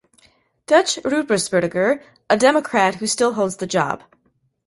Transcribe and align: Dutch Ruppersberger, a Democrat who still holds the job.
Dutch 0.65 0.95
Ruppersberger, 1.05 2.01
a 2.27 2.35
Democrat 2.35 2.95
who 2.95 3.05
still 3.05 3.33
holds 3.33 3.57
the 3.57 3.67
job. 3.67 4.01